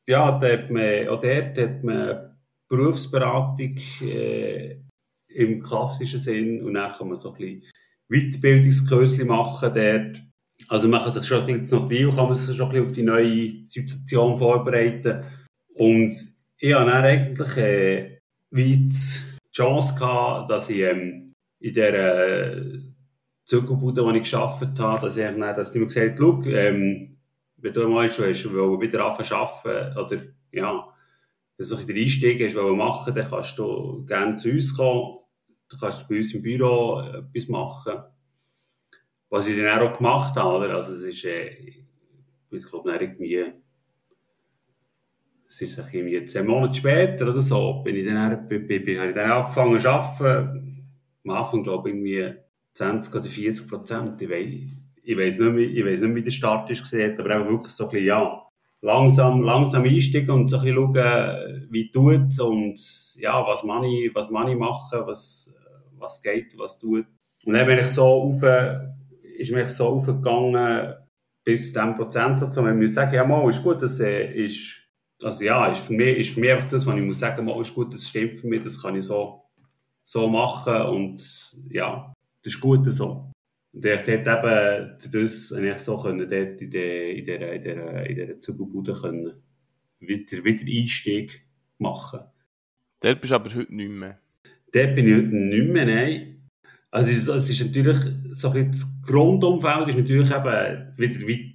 [0.06, 2.37] ja, da hat man, auch dort hat man
[2.68, 4.76] Berufsberatung äh,
[5.28, 7.70] im klassischen Sinn und dann kann man so ein bisschen
[8.09, 10.23] Weiterbildungskurse machen dort.
[10.68, 12.87] Also man kann sich schon ein bisschen zu Notwil, kann man sich schon ein bisschen
[12.87, 15.25] auf die neue Situation vorbereiten.
[15.75, 16.12] Und
[16.59, 18.18] ich habe dann eigentlich äh,
[18.51, 18.90] die
[19.53, 22.81] Chance gehabt, dass ich ähm, in dieser äh,
[23.44, 27.16] Zuckerbude, die ich gearbeitet habe, dass ich, dann, dass ich mir gesagt habe, ähm,
[27.57, 30.88] wenn du mal hast, wieder anfangen arbeiten, oder, ja,
[31.57, 35.17] wenn du den Einstieg hast, machen dann kannst du gerne zu uns kommen.
[35.68, 37.94] Du kannst bei uns im Büro etwas machen.
[39.31, 40.72] Was ich dann auch gemacht habe?
[40.72, 41.50] Also, es ist, äh,
[42.50, 43.52] ich glaube, irgendwie,
[45.46, 49.14] es ist irgendwie zehn Monate später oder so, bin ich dann, bin, bin, habe ich
[49.14, 50.88] dann angefangen zu arbeiten.
[51.24, 52.35] Am Anfang, glaube ich, irgendwie,
[52.74, 54.22] 20 oder 40 Prozent.
[54.22, 54.46] Ich weiß,
[55.02, 57.90] ich weiß nicht, mehr, nicht, wie der Start ist gesehen, aber einfach wirklich so ein
[57.90, 58.42] bisschen, ja,
[58.81, 62.81] langsam, langsam einsteigen und so ein bisschen schauen, wie tut und
[63.16, 65.52] ja, was man ich, was man ich machen, was,
[66.00, 67.06] was geht, was tut.
[67.44, 68.42] Und dann bin ich so auf,
[69.38, 70.94] ist mich so aufgegangen,
[71.44, 74.82] bis zu diesem Prozentsatz, und man sagen, ja, mal, ist gut, das äh, ist,
[75.22, 77.61] also ja, ist für mich, ist für mich einfach das, was ich muss sagen, mal,
[77.62, 79.44] ist gut, das stimmt für mich, das kann ich so,
[80.02, 83.32] so machen und ja, das ist gut so.
[83.72, 88.06] Und ich dort eben, das ich so können, dort in, der, in dieser, in dieser,
[88.06, 89.42] in dieser Zugelbude können,
[90.00, 91.46] wieder, wieder Einstieg
[91.78, 92.20] machen.
[93.00, 94.20] Dort bist du aber heute nicht mehr.
[94.72, 96.48] Dort bin ich nicht mehr, nein.
[96.90, 97.98] Also es es ist natürlich,
[98.33, 101.54] so ein das Grundumfeld ist natürlich eben wieder, wie,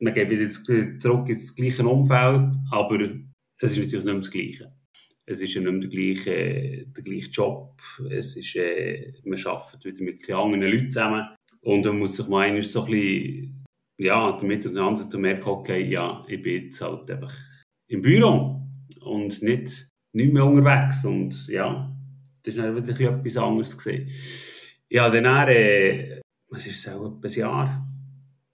[0.00, 0.50] man geht wieder
[0.98, 2.98] zurück ins gleiche Umfeld, aber
[3.60, 4.72] es ist natürlich nicht mehr das Gleiche.
[5.24, 7.80] Es ist ja nicht mehr der gleiche, der gleiche Job.
[8.10, 11.28] Es ist, äh, man arbeitet wieder mit anderen Leuten zusammen.
[11.60, 13.64] Und man muss sich mal einmal so ein bisschen,
[14.00, 17.32] ja, damit auseinandersetzen und merken, okay, ja, ich bin jetzt halt einfach
[17.88, 18.60] im Büro
[19.00, 21.04] und nicht, nicht mehr unterwegs.
[21.04, 21.91] Und ja,
[22.42, 24.08] das ist dann etwas anderes gesehen.
[24.88, 27.88] Ja, dann, äh, was ist es auch, ein Jahr?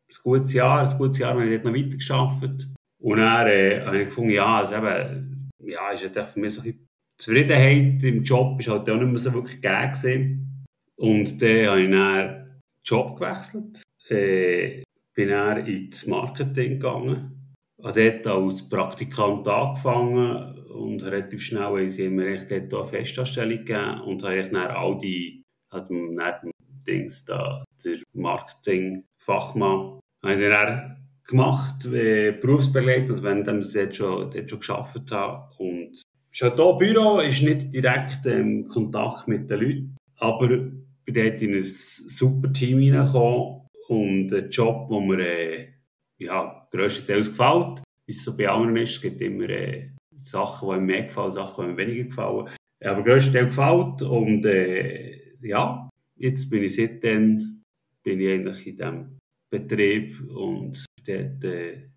[0.09, 2.69] Ein gutes Jahr, ein gutes Jahr, wenn ich dort noch weiter geschafft.
[3.01, 6.63] Und dann äh, habe ich gefunden, ja, also eben, ja, ist halt für mich so
[6.63, 10.67] ein Zufriedenheit im Job ist halt auch nicht mehr so wirklich gegeben.
[10.97, 14.83] Und dann habe ich dann Job gewechselt, äh,
[15.15, 17.38] bin dann ins Marketing gegangen,
[17.83, 24.23] dort als Praktikant angefangen und relativ schnell haben sie mir dort eine Festanstellung gegeben und
[24.23, 26.51] habe dann all die hat neben
[26.87, 34.31] Dings da, der Marketing-Fachmann, habe ich dann gemacht, äh, berufsbegleitend, also wenn ich dort schon,
[34.31, 35.55] dort schon gearbeitet habe.
[35.59, 40.63] Und hier Büro ist nicht direkt im ähm, Kontakt mit den Leuten, aber ich
[41.05, 45.69] bin dort in ein super Team hineingekommen und ein Job, der mir äh,
[46.19, 47.83] ja, grösstenteils gefällt.
[48.07, 51.33] Wie es so bei anderen ist, es gibt immer äh, Sachen, die mir mehr gefallen,
[51.33, 52.49] Sachen, die mir weniger gefallen.
[52.85, 57.63] Aber grösstenteils gefällt und äh, ja, jetzt bin ich seitdem
[58.03, 59.19] bin ich eigentlich in diesem
[59.51, 61.91] Betrieb und dort äh,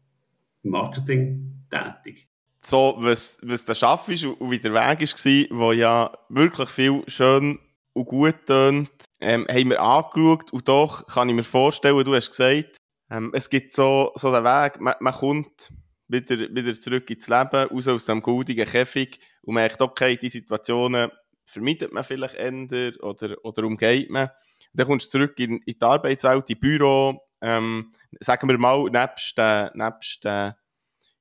[0.63, 2.27] Marketing tätig.
[2.63, 7.01] So, was, was der Schaff ist und wie der Weg war, wo ja wirklich viel
[7.07, 7.60] schön
[7.93, 12.29] und gut tönt, ähm, haben wir angeschaut und doch kann ich mir vorstellen, du hast
[12.29, 12.77] gesagt,
[13.12, 15.71] ähm, es gibt so, so den Weg, man, man kommt
[16.08, 21.12] wieder, wieder zurück ins Leben, raus aus dem goldigen Käfig und merkt, okay, die Situationen
[21.45, 24.30] vermeidet man vielleicht eher oder, oder umgeht man.
[24.74, 29.38] Dann kommst du zurück in, in die Arbeitswelt, in Büro, ähm, sagen wir mal, nebst
[29.38, 30.54] den, nebst den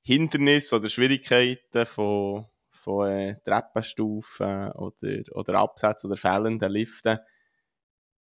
[0.03, 7.19] Hindernissen oder Schwierigkeiten von, von äh, Treppenstufen oder, oder Absätzen oder fehlenden Liften,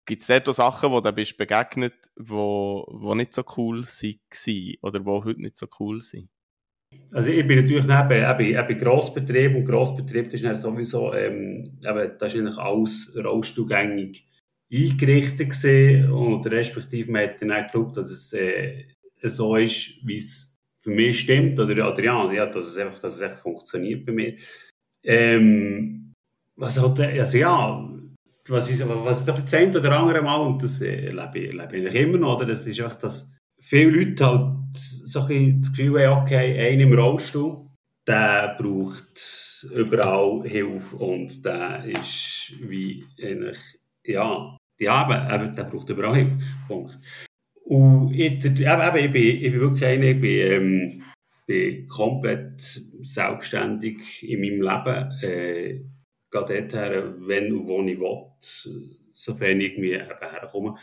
[0.07, 5.05] gibt es dort Sachen, wo du bist begegnet, wo, wo nicht so cool waren oder
[5.05, 6.29] wo heute nicht so cool sind?
[7.11, 12.33] Also ich bin natürlich neben, eben, eben Grossbetrieb und Grossbetrieb ist sowieso, ähm, eben, das
[12.33, 14.25] ist eigentlich alles rollstuhlgängig
[14.71, 18.85] eingerichtet gewesen und respektive man hat dann auch geglaubt, dass es äh,
[19.21, 23.15] so ist, wie es für mich stimmt oder, oder ja, ja, dass es einfach, dass
[23.15, 24.37] es einfach funktioniert bei mir.
[25.03, 26.13] Ähm,
[26.55, 27.96] was halt, also ja,
[28.47, 31.95] was ist, was ist das eine oder andere Mal und das äh, lebe, ich, ich
[31.95, 32.45] immer noch, oder?
[32.45, 36.93] das ist einfach, dass viele Leute halt so ein das Gefühl haben, okay, einer im
[36.93, 37.67] Rollstuhl,
[38.07, 43.57] der braucht überall Hilfe und der ist wie eigentlich,
[44.03, 46.37] ja, ja, eben, der braucht überall Hilfe.
[46.67, 46.97] Punkt.
[47.63, 51.03] Und ich, eben, ich, bin, ich bin wirklich einer, ich bin, ähm,
[51.45, 52.61] bin komplett
[53.01, 55.11] selbstständig in meinem Leben.
[55.21, 55.81] Äh,
[56.45, 60.75] gehe dorthin, wenn und wo ich will, sofern ich eben herkomme.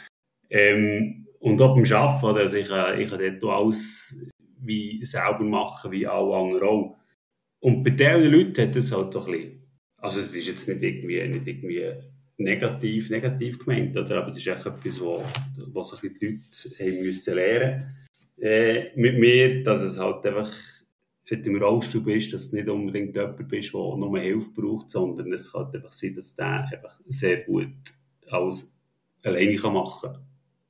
[0.50, 2.38] Ähm, und auch beim Arbeiten?
[2.38, 4.18] Also ich, äh, ich kann dort alles
[4.60, 6.96] wie selber machen, wie alle anderen auch.
[7.60, 9.62] Und bei diesen Leuten hat das halt so ein bisschen,
[9.98, 11.92] also es ist jetzt nicht irgendwie, nicht irgendwie
[12.36, 14.18] negativ, negativ gemeint, oder?
[14.18, 15.22] aber das ist echt etwas, wo,
[15.72, 17.84] wo sich die Leute haben müssen lernen
[18.40, 20.50] äh, mit mir, dass es halt einfach
[21.46, 25.52] im Rollstuhl bist, dass du nicht unbedingt jemand bist, der nur Hilfe braucht, sondern es
[25.52, 27.72] kann einfach sein, dass der einfach sehr gut
[28.28, 28.76] alles
[29.22, 30.24] alleine machen kann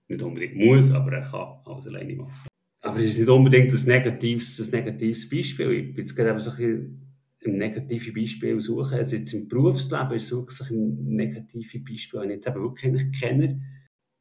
[0.09, 2.49] nicht unbedingt muss, aber er kann alles alleine machen.
[2.81, 5.71] Aber es ist nicht unbedingt ein negatives, ein negatives Beispiel.
[5.73, 7.01] Ich bin jetzt gerade so ein,
[7.45, 8.99] ein negatives Beispiel suchen.
[8.99, 13.63] Also jetzt im Berufsleben es wirklich ein negatives Beispiel, ich jetzt eben wirklich kenne.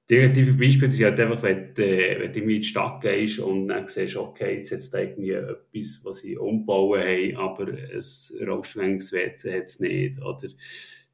[0.10, 3.70] Die negativen Beispiele sind halt einfach, wenn, äh, wenn du in die Stadt gehst und
[3.70, 8.48] dann siehst, okay, jetzt hat es da irgendwie etwas, was sie umbauen haben, aber ein
[8.48, 10.22] rollstuhlgängiges WC hat es nicht.
[10.22, 10.50] Oder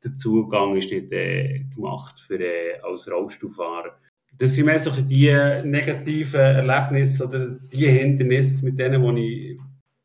[0.03, 3.99] der Zugang ist nicht äh, gemacht für, äh, als Rollstuhlfahrer
[4.37, 5.31] das sind mehr so die
[5.63, 9.57] negativen Erlebnisse oder die Hindernisse, mit denen wo ich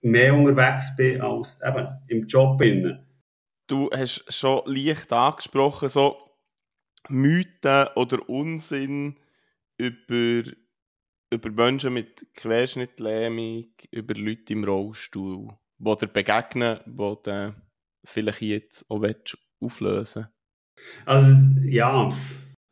[0.02, 2.58] mehr unterwegs bin als eben im Job.
[2.58, 2.98] Bin.
[3.66, 6.16] Du hast schon leicht angesprochen, so
[7.08, 9.16] Mythen oder Unsinn
[9.78, 10.50] über,
[11.30, 17.54] über Menschen mit Querschnittlähmung, über Leute im Rollstuhl, die dir begegnen, die du
[18.04, 19.04] vielleicht jetzt auch
[19.60, 20.28] auflösen
[21.04, 22.12] Also, ja,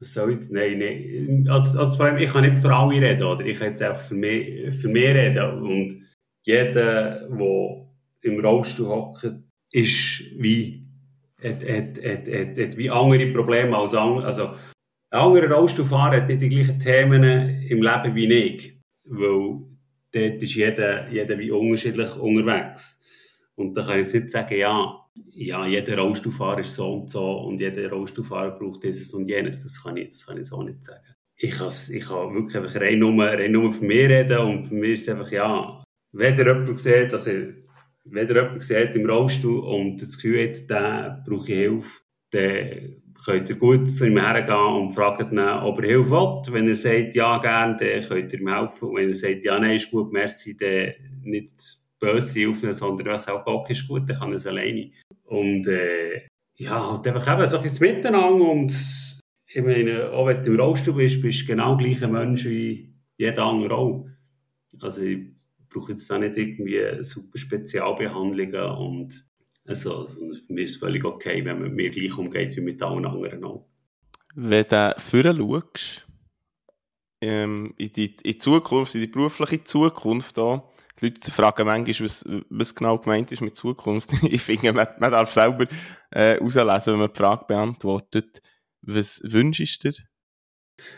[0.01, 0.53] was soll ich jetzt?
[0.53, 1.47] Nein, nein.
[1.49, 3.45] Also, also, ich kann nicht für alle reden, oder?
[3.45, 5.63] Ich kann jetzt einfach für mich, für mich reden.
[5.63, 6.07] Und
[6.45, 7.89] jeder, der
[8.23, 9.33] im Rollstuhl hockt,
[9.73, 10.82] ist wie,
[11.43, 14.27] hat, hat, hat, hat, hat wie andere Probleme als andere.
[14.27, 14.55] Also,
[15.11, 17.23] ein anderer Rollstuhlfahrer hat nicht die gleichen Themen
[17.63, 18.79] im Leben wie ich.
[19.05, 19.61] Weil
[20.13, 23.01] dort ist jeder, jeder wie unterschiedlich unterwegs.
[23.55, 25.03] Und da kann ich jetzt nicht sagen, ja,
[25.33, 29.63] ja, jeder Rollstuhlfahrer ist so und so und jeder Rollstuhlfahrer braucht dieses und jenes.
[29.63, 31.01] Das kann ich, das kann ich so nicht sagen.
[31.37, 34.75] Ich kann, ich kann wirklich einfach rein nur, rein nur von mir reden und für
[34.75, 37.31] mich ist es einfach, ja, wenn ihr jemanden sieht, also,
[38.05, 43.51] wenn ihr jemanden sieht im Rollstuhl und das Gefühl hat, der braucht Hilfe, dann könnt
[43.51, 46.53] ihr gut zu ihm hergehen und fragt ihn, ob er Hilfe will.
[46.53, 48.89] Wenn er sagt, ja, gerne, dann könnt ihr ihm helfen.
[48.89, 53.29] Und wenn er sagt, ja, nein, ist gut, merci, dann nicht böse Hilfe, sondern was
[53.29, 54.91] auch okay ist gut, dann kann er es alleine.
[55.25, 58.73] Und, äh, ja, halt einfach eben so ein bisschen miteinander und
[59.55, 62.95] ich meine, auch wenn du im Rollstuhl bist, bist du genau der gleiche Mensch wie
[63.19, 64.09] jeder andere auch.
[64.81, 65.03] Also,
[65.73, 69.25] brauche jetzt da nicht irgendwie super Spezialbehandlungen und
[69.65, 72.61] also, also für mich ist es völlig okay, wenn man mit mir gleich umgeht wie
[72.61, 73.69] mit allen anderen auch.
[74.35, 76.07] Wenn du vorher schaust,
[77.21, 80.69] ähm, in, die, in die Zukunft, in die berufliche Zukunft da,
[81.01, 84.13] die Leute fragen manchmal, was, was genau gemeint ist mit Zukunft.
[84.23, 85.67] ich finde, man, man darf selber
[86.11, 88.43] äh, herauslesen, wenn man die Frage beantwortet.
[88.83, 90.05] Was wünschst du dir?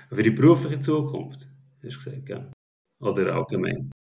[0.08, 1.46] Für die berufliche Zukunft,
[1.82, 2.50] hast du gesagt, ja.
[3.00, 3.90] Oder allgemein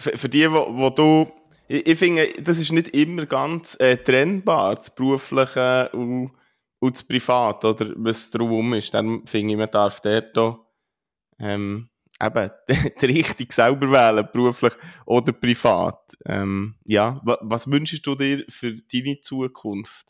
[0.00, 1.30] für, für die, wo, wo du,
[1.68, 6.32] ich, ich, finde, das ist nicht immer ganz äh, trennbar, das Berufliche und,
[6.80, 8.94] und das Private, oder was drumherum ist.
[8.94, 10.66] Dann finde ich, man darf dort auch,
[11.38, 11.88] ähm,
[12.20, 12.50] eben,
[13.00, 14.74] die Richtung selber wählen, beruflich
[15.06, 16.16] oder privat.
[16.26, 20.06] Ähm, ja, was, was wünschst du dir für deine Zukunft?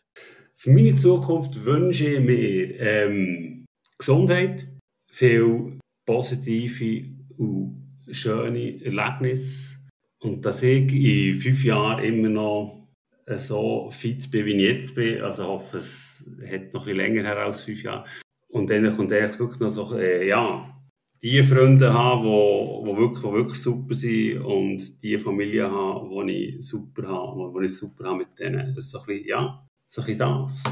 [0.56, 3.64] Für meine Zukunft wünsche ich mir ähm,
[3.98, 4.68] Gesundheit,
[5.10, 9.79] viel positive und schöne Erlebnisse
[10.22, 12.88] und dass ich in fünf Jahren immer noch
[13.36, 17.22] so fit bin, wie ich jetzt bin, also hoffe, es hat noch ein bisschen länger
[17.22, 18.04] her als fünf Jahre.
[18.48, 20.76] Und dann kommt eigentlich wirklich noch so, äh, ja,
[21.22, 26.56] die Freunde haben, die, die, wirklich, die wirklich super sind und die Familie haben, die
[26.56, 28.74] ich super habe, die ich super habe mit denen.
[28.74, 30.64] Das ist so ein bisschen, ja, so ein bisschen das.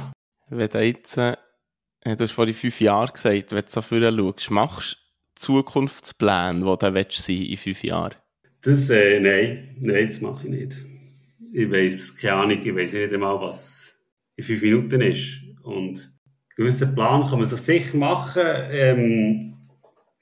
[0.49, 1.37] Wenn du jetzt, äh,
[2.05, 4.97] du hast vor fünf Jahren gesagt, wenn du so vorher schaust, machst
[5.35, 8.15] du Zukunftspläne, die du willst in fünf Jahren?
[8.61, 10.85] Das, äh, nein, nein, das mache ich nicht.
[11.53, 14.05] Ich weiss, keine Ahnung, ich weiss nicht einmal, was
[14.37, 15.43] in fünf Minuten ist.
[15.63, 18.43] Und einen gewissen Plan kann man sich sicher machen.
[18.71, 19.69] Ähm,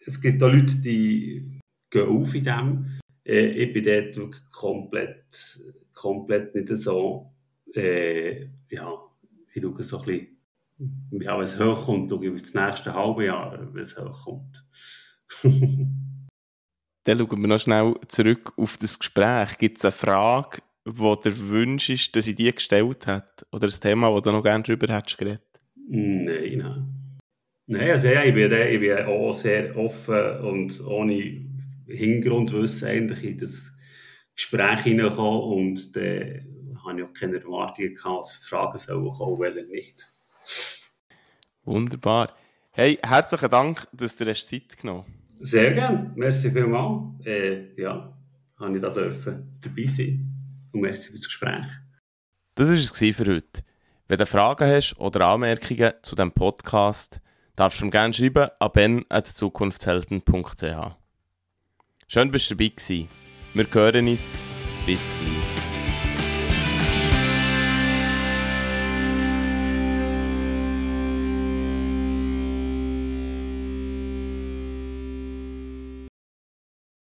[0.01, 3.01] es gibt auch Leute, die gehen auf in dem.
[3.25, 5.61] Äh, ich bin dort wirklich komplett,
[5.95, 7.33] komplett nicht so,
[7.75, 8.93] äh, ja,
[9.55, 13.25] ich schaue so ein bisschen, ja, wenn es hochkommt, schaue ich auf das nächste halbe
[13.25, 14.67] Jahr, wenn es hochkommt.
[17.07, 19.59] Dann schauen wir noch schnell zurück auf das Gespräch.
[19.59, 23.47] Gibt es eine Frage, die dir wünschst, dass ich die gestellt hat?
[23.53, 25.61] Oder ein Thema, wo du noch gerne darüber hättest geredet?
[25.89, 27.19] Nein, nein.
[27.69, 31.47] Nein, also ja, ich bin, ich bin auch sehr offen und ohne
[31.87, 33.73] Hintergrundwissen eigentlich in das
[34.35, 39.65] Gespräch hineingekommen und dann habe ich auch keine Erwartungen gehabt, dass Fragen sollen kommen, weil
[39.67, 40.09] nicht.
[41.63, 42.37] Wunderbar.
[42.73, 45.16] Hey, herzlichen Dank, dass du dir Zeit genommen hast.
[45.41, 46.13] Sehr gerne.
[46.17, 47.27] Merci vielmals.
[47.27, 48.17] Äh, ja,
[48.59, 50.33] habe ich da dürfen dabei sein.
[50.73, 51.67] Und merci fürs Gespräch.
[52.55, 53.63] Das war es für heute.
[54.09, 57.21] Wenn du Fragen hast oder Anmerkungen zu diesem Podcast,
[57.57, 60.97] darfst du mir gerne schreiben an ben.zukunftshelden.ch.
[62.09, 62.91] Schön, dass du dabei warst.
[63.55, 64.35] Wir hören uns.
[64.87, 65.76] Bis gleich.